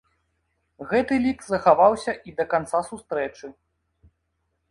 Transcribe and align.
Гэты 0.93 1.13
лік 1.25 1.43
захаваўся 1.51 2.15
і 2.31 2.35
да 2.41 2.45
канца 2.53 2.79
сустрэчы. 2.89 3.47